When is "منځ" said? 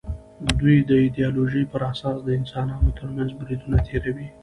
3.15-3.29